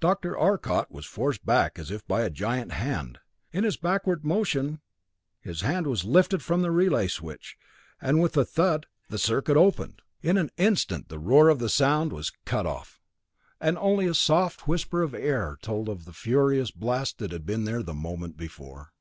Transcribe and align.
Dr. 0.00 0.34
Arcot 0.34 0.90
was 0.90 1.04
forced 1.04 1.44
back 1.44 1.78
as 1.78 1.92
by 2.08 2.22
a 2.22 2.30
giant 2.30 2.72
hand; 2.72 3.18
in 3.52 3.64
his 3.64 3.76
backward 3.76 4.24
motion 4.24 4.80
his 5.42 5.60
hand 5.60 5.86
was 5.86 6.06
lifted 6.06 6.42
from 6.42 6.62
the 6.62 6.70
relay 6.70 7.06
switch, 7.06 7.58
and 8.00 8.18
with 8.22 8.34
a 8.38 8.46
thud 8.46 8.86
the 9.10 9.18
circuit 9.18 9.58
opened. 9.58 10.00
In 10.22 10.38
an 10.38 10.50
instant 10.56 11.10
the 11.10 11.18
roar 11.18 11.50
of 11.50 11.70
sound 11.70 12.14
was 12.14 12.32
cut 12.46 12.64
off, 12.64 13.02
and 13.60 13.76
only 13.76 14.06
a 14.06 14.14
soft 14.14 14.66
whisper 14.66 15.02
of 15.02 15.12
air 15.12 15.58
told 15.60 15.90
of 15.90 16.06
the 16.06 16.14
furious 16.14 16.70
blast 16.70 17.18
that 17.18 17.30
had 17.30 17.44
been 17.44 17.64
there 17.64 17.80
a 17.80 17.92
moment 17.92 18.38
before. 18.38 18.94